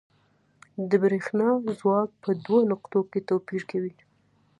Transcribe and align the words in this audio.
د 0.89 0.91
برېښنا 1.03 1.49
ځواک 1.79 2.09
په 2.23 2.29
دوو 2.45 2.59
نقطو 2.71 2.99
کې 3.11 3.19
توپیر 3.29 3.61
کوي. 3.71 3.93